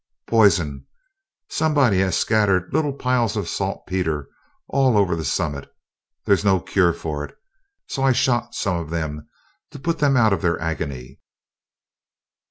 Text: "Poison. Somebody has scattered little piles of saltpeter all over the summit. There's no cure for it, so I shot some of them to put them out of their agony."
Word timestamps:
"Poison. 0.25 0.87
Somebody 1.47 1.99
has 1.99 2.17
scattered 2.17 2.73
little 2.73 2.91
piles 2.93 3.37
of 3.37 3.47
saltpeter 3.47 4.27
all 4.67 4.97
over 4.97 5.15
the 5.15 5.23
summit. 5.23 5.71
There's 6.25 6.43
no 6.43 6.59
cure 6.59 6.91
for 6.91 7.23
it, 7.23 7.37
so 7.85 8.01
I 8.01 8.11
shot 8.11 8.55
some 8.55 8.77
of 8.77 8.89
them 8.89 9.29
to 9.69 9.77
put 9.77 9.99
them 9.99 10.17
out 10.17 10.33
of 10.33 10.41
their 10.41 10.59
agony." 10.59 11.19